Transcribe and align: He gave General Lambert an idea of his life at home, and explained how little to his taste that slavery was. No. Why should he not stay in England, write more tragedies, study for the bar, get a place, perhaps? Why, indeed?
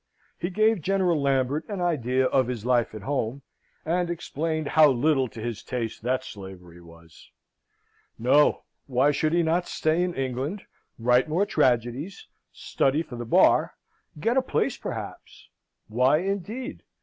He 0.39 0.49
gave 0.49 0.81
General 0.81 1.21
Lambert 1.21 1.69
an 1.69 1.79
idea 1.79 2.25
of 2.25 2.47
his 2.47 2.65
life 2.65 2.95
at 2.95 3.03
home, 3.03 3.43
and 3.85 4.09
explained 4.09 4.69
how 4.69 4.89
little 4.89 5.27
to 5.27 5.39
his 5.39 5.61
taste 5.61 6.01
that 6.01 6.23
slavery 6.23 6.81
was. 6.81 7.29
No. 8.17 8.63
Why 8.87 9.11
should 9.11 9.31
he 9.31 9.43
not 9.43 9.67
stay 9.67 10.01
in 10.01 10.15
England, 10.15 10.63
write 10.97 11.29
more 11.29 11.45
tragedies, 11.45 12.25
study 12.51 13.03
for 13.03 13.15
the 13.15 13.25
bar, 13.25 13.75
get 14.19 14.37
a 14.37 14.41
place, 14.41 14.75
perhaps? 14.75 15.49
Why, 15.87 16.17
indeed? 16.17 16.81